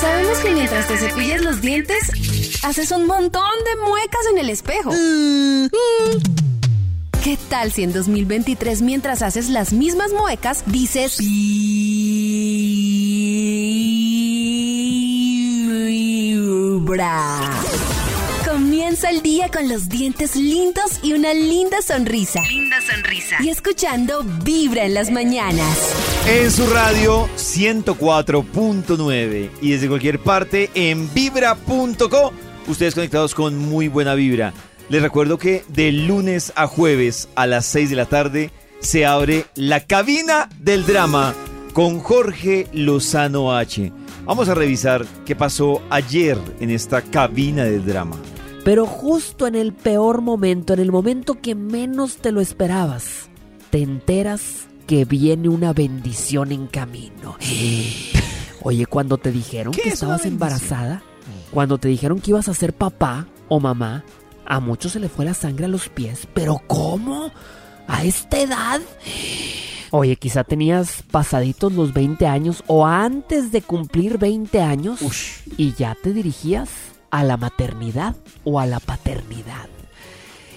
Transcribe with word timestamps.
Sabemos 0.00 0.38
que 0.38 0.50
mientras 0.50 0.88
te 0.88 0.96
cepillas 0.96 1.42
los 1.42 1.60
dientes, 1.60 2.10
haces 2.64 2.90
un 2.90 3.06
montón 3.06 3.42
de 3.64 3.88
muecas 3.88 4.20
en 4.32 4.38
el 4.38 4.50
espejo. 4.50 4.90
¿Qué 7.22 7.38
tal 7.48 7.70
si 7.70 7.84
en 7.84 7.92
2023 7.92 8.82
mientras 8.82 9.22
haces 9.22 9.48
las 9.48 9.72
mismas 9.72 10.12
muecas 10.12 10.64
dices? 10.66 11.18
Comienza 19.04 19.10
el 19.10 19.22
día 19.22 19.50
con 19.50 19.68
los 19.68 19.90
dientes 19.90 20.34
lindos 20.34 21.00
y 21.02 21.12
una 21.12 21.34
linda 21.34 21.82
sonrisa. 21.82 22.40
Linda 22.48 22.78
sonrisa. 22.80 23.36
Y 23.40 23.50
escuchando 23.50 24.24
Vibra 24.42 24.86
en 24.86 24.94
las 24.94 25.10
mañanas. 25.10 25.94
En 26.26 26.50
su 26.50 26.66
radio 26.66 27.28
104.9 27.36 29.50
y 29.60 29.72
desde 29.72 29.88
cualquier 29.88 30.20
parte 30.20 30.70
en 30.74 31.12
vibra.co, 31.12 32.32
ustedes 32.66 32.94
conectados 32.94 33.34
con 33.34 33.58
muy 33.58 33.88
buena 33.88 34.14
vibra. 34.14 34.54
Les 34.88 35.02
recuerdo 35.02 35.36
que 35.36 35.66
de 35.68 35.92
lunes 35.92 36.54
a 36.56 36.66
jueves 36.66 37.28
a 37.34 37.46
las 37.46 37.66
6 37.66 37.90
de 37.90 37.96
la 37.96 38.06
tarde 38.06 38.52
se 38.80 39.04
abre 39.04 39.44
la 39.54 39.80
cabina 39.80 40.48
del 40.60 40.86
drama 40.86 41.34
con 41.74 42.00
Jorge 42.00 42.68
Lozano 42.72 43.54
H. 43.54 43.92
Vamos 44.24 44.48
a 44.48 44.54
revisar 44.54 45.04
qué 45.26 45.36
pasó 45.36 45.82
ayer 45.90 46.38
en 46.60 46.70
esta 46.70 47.02
cabina 47.02 47.64
del 47.64 47.84
drama. 47.84 48.16
Pero 48.64 48.86
justo 48.86 49.46
en 49.46 49.56
el 49.56 49.74
peor 49.74 50.22
momento, 50.22 50.72
en 50.72 50.80
el 50.80 50.90
momento 50.90 51.40
que 51.40 51.54
menos 51.54 52.16
te 52.16 52.32
lo 52.32 52.40
esperabas, 52.40 53.28
te 53.70 53.82
enteras 53.82 54.66
que 54.86 55.04
viene 55.04 55.50
una 55.50 55.74
bendición 55.74 56.50
en 56.50 56.66
camino. 56.66 57.36
Oye, 58.62 58.86
cuando 58.86 59.18
te 59.18 59.30
dijeron 59.30 59.74
que 59.74 59.90
estabas 59.90 60.24
embarazada, 60.24 61.02
cuando 61.50 61.76
te 61.76 61.88
dijeron 61.88 62.20
que 62.20 62.30
ibas 62.30 62.48
a 62.48 62.54
ser 62.54 62.72
papá 62.72 63.26
o 63.48 63.60
mamá, 63.60 64.02
a 64.46 64.60
muchos 64.60 64.92
se 64.92 65.00
le 65.00 65.10
fue 65.10 65.26
la 65.26 65.34
sangre 65.34 65.66
a 65.66 65.68
los 65.68 65.90
pies. 65.90 66.26
¿Pero 66.32 66.62
cómo? 66.66 67.30
¿A 67.86 68.04
esta 68.04 68.40
edad? 68.40 68.80
Oye, 69.90 70.16
quizá 70.16 70.42
tenías 70.42 71.02
pasaditos 71.10 71.74
los 71.74 71.92
20 71.92 72.26
años 72.26 72.64
o 72.66 72.86
antes 72.86 73.52
de 73.52 73.60
cumplir 73.60 74.16
20 74.16 74.62
años 74.62 75.00
y 75.58 75.74
ya 75.74 75.94
te 76.02 76.12
dirigías 76.14 76.93
a 77.14 77.22
la 77.22 77.36
maternidad 77.36 78.16
o 78.42 78.58
a 78.58 78.66
la 78.66 78.80
paternidad. 78.80 79.68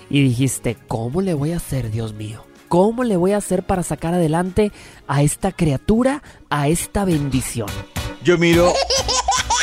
Y 0.09 0.23
dijiste, 0.23 0.75
¿cómo 0.87 1.21
le 1.21 1.35
voy 1.35 1.51
a 1.51 1.57
hacer, 1.57 1.91
Dios 1.91 2.15
mío? 2.15 2.43
¿Cómo 2.67 3.03
le 3.03 3.15
voy 3.15 3.33
a 3.33 3.37
hacer 3.37 3.61
para 3.61 3.83
sacar 3.83 4.15
adelante 4.15 4.71
a 5.07 5.21
esta 5.21 5.51
criatura, 5.51 6.23
a 6.49 6.67
esta 6.67 7.05
bendición? 7.05 7.69
Yo 8.23 8.39
miro, 8.39 8.73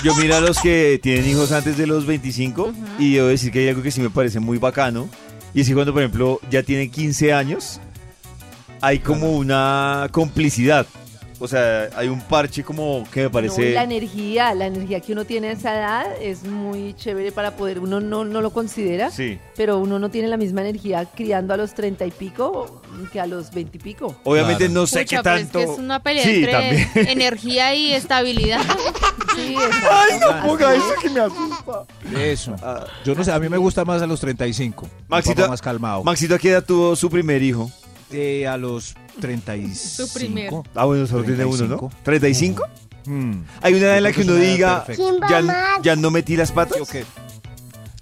yo 0.05 0.15
miro 0.15 0.37
a 0.37 0.41
los 0.41 0.61
que 0.61 1.01
tienen 1.03 1.29
hijos 1.29 1.51
antes 1.51 1.77
de 1.77 1.89
los 1.89 2.07
25 2.07 2.73
y 3.01 3.15
debo 3.15 3.27
decir 3.27 3.51
que 3.51 3.59
hay 3.59 3.71
algo 3.71 3.83
que 3.83 3.91
sí 3.91 4.01
me 4.01 4.11
parece 4.11 4.39
muy 4.39 4.59
bacano. 4.59 5.09
Y 5.53 5.63
es 5.63 5.67
que 5.67 5.75
cuando, 5.75 5.93
por 5.93 6.03
ejemplo, 6.03 6.39
ya 6.49 6.63
tienen 6.63 6.93
15 6.93 7.33
años, 7.33 7.81
hay 8.81 9.01
como 9.01 9.33
una 9.33 10.07
complicidad. 10.13 10.87
O 11.41 11.49
sea, 11.49 11.89
hay 11.97 12.09
un 12.09 12.21
parche 12.21 12.63
como 12.63 13.05
que 13.13 13.21
me 13.21 13.25
No, 13.27 13.33
parece... 13.33 13.71
y 13.71 13.73
la 13.75 13.83
energía, 13.83 14.55
la 14.55 14.67
energía 14.67 15.01
que 15.01 15.13
uno 15.13 15.25
tiene 15.25 15.49
a 15.49 15.53
esa 15.53 15.75
edad 15.77 16.07
es 16.21 16.45
muy 16.45 16.95
chévere 16.95 17.33
para 17.33 17.57
poder, 17.57 17.81
uno 17.81 18.01
no, 18.01 18.25
no 18.25 18.41
lo 18.41 18.51
considera, 18.51 19.11
Sí. 19.11 19.39
pero 19.57 19.79
uno 19.79 19.99
no 19.99 20.11
tiene 20.11 20.29
la 20.29 20.37
misma 20.37 20.61
energía 20.63 21.05
criando 21.07 21.53
a 21.53 21.57
los 21.57 21.75
treinta 21.75 22.07
y 22.07 22.11
pico 22.13 22.81
que 23.13 23.21
a 23.21 23.27
los 23.27 23.53
veinte 23.53 23.79
y 23.79 23.81
pico. 23.81 24.17
Obviamente 24.25 24.69
no 24.69 24.87
sé 24.87 25.01
Pucha, 25.01 25.17
qué 25.17 25.23
pero 25.25 25.37
es 25.37 25.43
tanto... 25.51 25.59
que 25.59 25.65
es 25.65 25.79
una 25.79 26.01
pelea 26.03 26.23
Sí, 26.25 26.35
entre 26.37 26.53
también. 26.53 26.89
energía 27.09 27.75
y 27.75 27.93
estabilidad. 27.93 28.61
Sí. 29.35 29.57
Ay, 29.59 30.21
no 30.21 30.47
ponga 30.47 30.77
eso 30.77 30.93
que 31.03 31.11
me 31.11 31.19
asusta. 31.19 31.83
Eso. 32.17 32.55
Yo 33.05 33.17
no 33.17 33.25
sé, 33.25 33.33
a 33.33 33.41
mí 33.41 33.49
me 33.49 33.57
gusta 33.57 33.85
más 33.85 34.01
a 34.01 34.07
los 34.07 34.21
35. 34.21 34.85
Un 34.85 34.91
Maxito, 35.09 35.49
más 35.49 35.61
calmado. 35.61 36.05
Maxito, 36.05 36.37
¿a 36.37 36.39
qué 36.39 36.51
edad 36.51 36.63
tuvo 36.65 36.95
su 36.95 37.11
primer 37.11 37.43
hijo? 37.43 37.69
Eh, 38.11 38.47
a 38.47 38.57
los 38.57 38.95
35. 39.21 39.75
Su 40.07 40.13
primer. 40.13 40.53
Ah, 40.75 40.85
bueno, 40.85 41.07
solo 41.07 41.25
tiene 41.25 41.45
uno, 41.45 41.67
¿no? 41.67 41.91
35. 42.03 42.63
¿35? 42.65 42.85
Mm. 43.07 43.43
Hay 43.61 43.75
una 43.75 43.85
edad 43.87 43.97
en 43.99 44.03
la 44.03 44.13
que 44.13 44.23
uno 44.23 44.35
diga, 44.35 44.87
ya, 45.29 45.79
ya 45.83 45.97
no 45.97 46.11
metí 46.11 46.37
las 46.37 46.53
patas. 46.53 46.77
¿Sí 46.77 46.83
o 46.83 46.87
qué? 46.87 47.05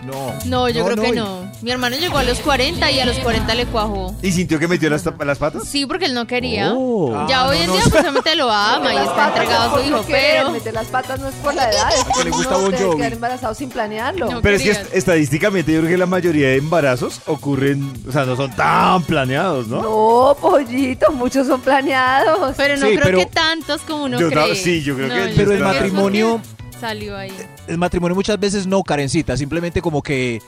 No. 0.04 0.34
No, 0.46 0.68
yo 0.68 0.80
No, 0.80 0.84
creo 0.86 0.96
no, 0.96 1.02
que 1.02 1.12
no. 1.12 1.52
Mi 1.62 1.70
hermano 1.70 1.96
llegó 1.96 2.18
a 2.18 2.24
los 2.24 2.40
40 2.40 2.90
y 2.90 2.98
a 2.98 3.06
los 3.06 3.18
40 3.20 3.54
le 3.54 3.66
cuajó. 3.66 4.12
¿Y 4.20 4.32
sintió 4.32 4.58
que 4.58 4.66
metió 4.66 4.90
las, 4.90 5.04
las 5.24 5.38
patas? 5.38 5.62
Sí, 5.68 5.86
porque 5.86 6.06
él 6.06 6.14
no 6.14 6.26
quería. 6.26 6.72
Oh. 6.74 7.26
Ya 7.28 7.42
Ah, 7.42 7.48
hoy 7.48 7.58
no, 7.58 7.62
en 7.62 7.66
no, 7.68 7.72
día 7.74 7.82
pues 7.88 8.00
obviamente 8.00 8.34
lo 8.36 8.50
ama 8.50 8.92
y 8.92 8.96
está 8.96 9.28
entregado 9.28 9.70
a 9.76 9.80
su 9.80 9.88
hijo, 9.88 10.04
pero... 10.08 10.50
Meter 10.50 10.74
las 10.74 10.86
patas 10.88 11.20
no 11.20 11.28
es 11.28 11.34
por 11.36 11.54
la 11.54 11.70
edad, 11.70 11.88
es 11.96 12.04
porque 12.04 12.24
le 12.24 12.30
gusta 12.30 12.56
Bon 12.56 12.72
Jovi. 12.76 12.96
quedar 12.96 13.12
embarazado 13.12 13.54
sin 13.54 13.68
planearlo. 13.70 14.28
No. 14.30 14.42
Pero 14.42 14.56
es 14.56 14.62
que 14.62 14.98
estadísticamente 14.98 15.72
yo 15.72 15.78
creo 15.80 15.90
que 15.92 15.98
la 15.98 16.06
mayoría 16.06 16.48
de 16.48 16.56
embarazos 16.56 17.20
ocurren, 17.26 17.92
o 18.08 18.10
sea, 18.12 18.24
no 18.24 18.34
son 18.36 18.50
tan 18.56 19.02
planeados, 19.04 19.68
¿no? 19.68 19.82
No, 19.82 20.36
pollito, 20.40 21.12
muchos 21.12 21.46
son 21.46 21.60
planeados. 21.60 22.54
Pero 22.56 22.76
no 22.76 22.86
Sí, 22.86 22.92
creo 22.94 23.04
pero- 23.04 23.18
que 23.18 23.26
tantos 23.26 23.80
como 23.82 24.04
uno 24.04 24.18
Yo 24.18 24.30
cree. 24.30 24.54
sí, 24.56 24.82
yo 24.82 24.96
creo 24.96 25.08
que- 25.08 25.32
Pero 25.36 25.52
el 25.52 25.60
matrimonio- 25.60 26.40
Salió 26.82 27.16
ahí. 27.16 27.32
El 27.66 27.78
matrimonio 27.78 28.14
muchas 28.14 28.38
veces 28.38 28.66
no, 28.66 28.82
Karencita. 28.82 29.36
Simplemente 29.36 29.80
como 29.80 30.02
que. 30.02 30.42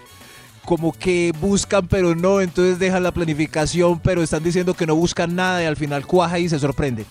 Como 0.65 0.93
que 0.93 1.33
buscan, 1.41 1.87
pero 1.89 2.15
no. 2.15 2.41
Entonces 2.41 2.79
dejan 2.79 3.03
la 3.03 3.13
planificación, 3.13 4.01
pero 4.01 4.23
están 4.23 4.43
diciendo 4.43 4.75
que 4.75 4.87
no 4.87 4.95
buscan 4.97 5.35
nada 5.35 5.63
y 5.63 5.67
al 5.67 5.77
final 5.77 6.07
cuaja 6.07 6.39
y 6.39 6.49
se 6.49 6.59
sorprende. 6.59 7.07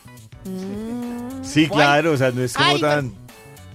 Sí, 1.42 1.68
claro, 1.68 2.12
o 2.12 2.18
sea, 2.18 2.32
no 2.32 2.42
es 2.42 2.54
como 2.54 2.70
Ay, 2.70 2.82
tan... 2.82 3.14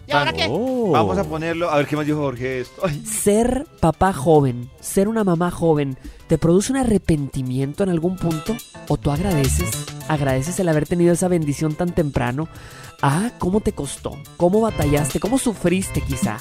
¿Y 0.06 0.12
ahora 0.12 0.26
tan- 0.32 0.37
qué? 0.37 0.47
Oh. 0.50 0.91
Vamos 0.91 1.16
a 1.19 1.25
ponerlo, 1.25 1.70
a 1.70 1.76
ver 1.76 1.87
qué 1.87 1.97
más 1.97 2.06
dijo 2.06 2.19
Jorge 2.19 2.60
esto. 2.60 2.82
Ay, 2.84 3.03
Ser 3.06 3.66
papá 3.81 4.12
joven, 4.12 4.70
ser 4.81 5.06
una 5.08 5.22
mamá 5.22 5.50
joven, 5.50 5.97
¿te 6.26 6.38
produce 6.38 6.72
un 6.72 6.78
arrepentimiento 6.78 7.84
en 7.84 7.91
algún 7.91 8.16
punto? 8.16 8.56
¿O 8.88 8.97
tú 8.97 9.10
agradeces? 9.10 9.70
¿Agradeces 10.08 10.58
el 10.58 10.69
haber 10.69 10.86
tenido 10.86 11.12
esa 11.12 11.28
bendición 11.28 11.74
tan 11.74 11.94
temprano? 11.94 12.48
Ah, 13.02 13.30
¿cómo 13.38 13.60
te 13.60 13.72
costó? 13.72 14.16
¿Cómo 14.38 14.60
batallaste? 14.62 15.20
¿Cómo 15.20 15.38
sufriste 15.38 16.00
quizá? 16.00 16.38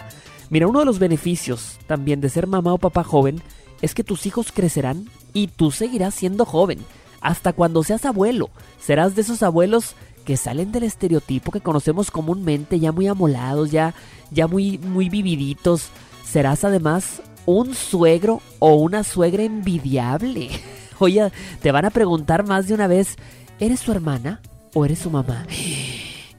Mira, 0.50 0.68
uno 0.68 0.80
de 0.80 0.86
los 0.86 1.00
beneficios 1.00 1.78
también 1.86 2.22
de 2.22 2.30
ser 2.30 2.48
mamá 2.48 2.74
o 2.74 2.78
papá 2.78 3.04
joven 3.04 3.42
es 3.82 3.94
que 3.94 4.04
tus 4.04 4.26
hijos 4.26 4.52
crecerán 4.54 5.10
y 5.34 5.48
tú 5.48 5.72
seguirás 5.72 6.16
siendo 6.16 6.46
joven. 6.46 6.80
Hasta 7.20 7.52
cuando 7.52 7.84
seas 7.84 8.06
abuelo, 8.06 8.50
serás 8.80 9.16
de 9.16 9.22
esos 9.22 9.44
abuelos 9.44 9.96
que 10.24 10.38
salen 10.38 10.72
del 10.72 10.84
estereotipo 10.84 11.52
que 11.52 11.62
conocemos 11.62 12.12
comúnmente, 12.12 12.80
ya 12.80 12.92
muy 12.92 13.08
amolados, 13.08 13.72
ya, 13.72 13.94
ya 14.32 14.48
muy, 14.48 14.78
muy 14.78 15.10
vividitos. 15.10 15.90
Serás 16.26 16.64
además 16.64 17.22
un 17.46 17.74
suegro 17.74 18.42
o 18.60 18.76
una 18.76 19.04
suegra 19.04 19.44
envidiable. 19.44 20.50
Oye, 21.00 21.32
te 21.62 21.72
van 21.72 21.86
a 21.86 21.92
preguntar 21.92 22.46
más 22.46 22.68
de 22.68 22.74
una 22.74 22.88
vez, 22.88 23.16
¿eres 23.60 23.80
su 23.80 23.92
hermana 23.92 24.42
o 24.74 24.86
eres 24.86 25.00
su 25.00 25.10
mamá? 25.10 25.46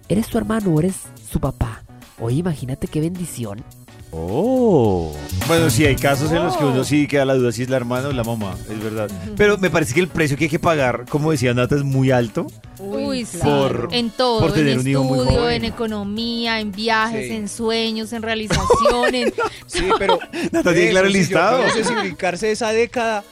¿Eres 0.09 0.27
su 0.27 0.39
hermano 0.39 0.71
o 0.75 0.81
eres 0.81 0.95
su 1.31 1.41
papá? 1.41 1.83
Oye, 2.21 2.37
imagínate 2.39 2.87
qué 2.89 3.01
bendición. 3.01 3.63
Oh. 4.11 5.15
Bueno, 5.47 5.69
sí, 5.69 5.85
hay 5.85 5.95
casos 5.95 6.33
en 6.33 6.43
los 6.43 6.57
que 6.57 6.65
uno 6.65 6.83
sí 6.83 7.07
queda 7.07 7.27
la 7.27 7.35
duda 7.35 7.53
si 7.53 7.63
es 7.63 7.69
la 7.69 7.77
hermana 7.77 8.09
o 8.09 8.13
la 8.13 8.25
mamá, 8.25 8.57
es 8.71 8.83
verdad. 8.83 9.11
Pero 9.37 9.59
me 9.59 9.69
parece 9.69 9.93
que 9.93 10.01
el 10.01 10.09
precio 10.09 10.37
que 10.39 10.45
hay 10.45 10.51
que 10.51 10.59
pagar, 10.59 11.05
como 11.11 11.31
decía 11.31 11.53
Nata, 11.53 11.75
es 11.77 11.85
muy 11.85 12.11
alto. 12.11 12.47
Uy, 12.79 13.27
sí. 13.27 13.37
Por- 13.43 13.91
en 13.93 14.09
todo, 14.11 14.41
por 14.41 14.53
tener 14.55 14.73
en 14.75 14.79
un 14.81 14.89
hijo 14.89 15.05
muy 15.05 15.19
estudio, 15.19 15.41
joven. 15.41 15.57
en 15.57 15.65
economía, 15.73 16.59
en 16.61 16.73
viajes, 16.73 17.29
Sí. 17.29 17.35
en 17.35 17.49
sueños, 17.51 18.13
en 18.15 18.23
realización, 18.23 19.15
en... 19.15 19.35
Sí, 19.67 19.85
pero. 19.99 20.19
Nata 20.53 20.73
tiene 20.73 20.91
claro 20.91 21.07
el 21.07 21.13
listado. 21.13 21.61
yo 21.61 21.67
No 21.69 21.75
sé 21.75 21.85
si 21.85 21.95
brincarse 21.95 22.51
esa 22.51 22.73
década, 22.73 23.25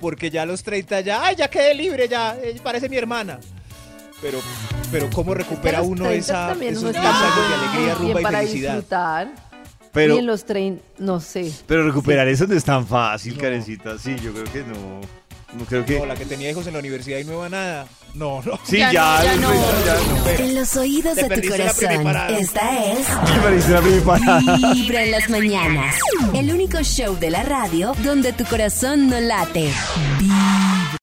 porque 0.00 0.30
ya 0.30 0.42
a 0.42 0.46
los 0.46 0.62
30 0.62 1.00
ya, 1.02 1.24
ay, 1.24 1.36
ya 1.36 1.48
quedé 1.48 1.74
libre, 1.74 2.08
ya, 2.08 2.36
eh, 2.42 2.56
parece 2.62 2.88
mi 2.88 2.96
hermana. 2.96 3.38
Pero, 4.20 4.38
pero 4.90 5.08
¿cómo 5.10 5.32
recupera 5.34 5.80
uno 5.82 6.04
30 6.04 6.14
esa, 6.16 6.52
esos 6.52 6.82
uno 6.82 6.92
10 6.92 7.04
está 7.04 7.10
años 7.10 7.48
de 7.48 7.54
alegría, 7.54 7.94
rumba 7.94 8.20
y 8.20 8.22
para 8.22 8.38
felicidad? 8.40 8.72
disfrutar. 8.74 9.28
Pero, 9.92 10.14
y 10.14 10.18
en 10.18 10.26
los 10.26 10.44
30, 10.44 10.82
no 10.98 11.18
sé. 11.20 11.52
pero 11.66 11.84
recuperar 11.84 12.28
eso 12.28 12.46
no 12.46 12.54
es 12.54 12.62
tan 12.64 12.86
fácil, 12.86 13.34
No. 13.34 13.40
Karencita. 13.40 13.98
Sí, 13.98 14.14
yo 14.22 14.32
creo 14.32 14.44
que 14.44 14.60
no. 14.62 15.00
No 15.58 15.64
creo 15.64 15.84
que. 15.84 15.98
No, 15.98 16.06
la 16.06 16.14
que 16.14 16.24
tenía 16.26 16.50
hijos 16.50 16.66
en 16.66 16.74
la 16.74 16.78
universidad 16.78 17.18
y 17.18 17.24
no 17.24 17.32
iba 17.32 17.46
a 17.46 17.48
nada. 17.48 17.86
No, 18.14 18.40
no. 18.42 18.58
Sí, 18.64 18.78
Ya 18.78 18.92
ya, 18.92 19.18
no, 19.18 19.24
ya 19.24 19.32
el 19.32 19.40
no. 19.40 19.50
ya 20.26 20.44
En 20.44 20.54
los 20.54 20.76
oídos 20.76 21.14
Te 21.14 21.22
de 21.22 21.28
tu 21.28 21.34
perdiste 21.48 21.86
corazón. 21.86 22.34
Esta 22.36 22.92
es 22.92 23.08
Me 23.08 23.42
parece 23.42 23.70
la 23.70 23.80
primera. 23.80 24.38
Vibra 24.72 25.02
en 25.02 25.10
las 25.10 25.28
mañanas. 25.30 25.96
El 26.34 26.52
único 26.52 26.82
show 26.82 27.16
de 27.18 27.30
la 27.30 27.42
radio 27.42 27.92
donde 28.02 28.32
tu 28.32 28.44
corazón 28.44 29.08
no 29.08 29.20
late. 29.20 29.72
Vibra. 30.18 30.69